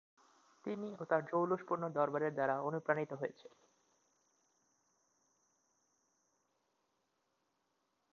তিনি 0.65 0.87
ও 0.95 1.11
তার 1.11 1.21
জৌলুসপূর্ণ 1.31 1.83
দরবারের 1.97 2.33
দ্বারা 2.33 2.55
অনুপ্রাণিত 2.67 3.11
হয়েছে। 3.13 3.47